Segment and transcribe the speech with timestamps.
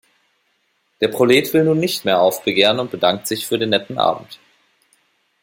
[0.99, 4.39] Der Prolet will nun nicht mehr aufbegehren und bedankt sich für den netten Abend.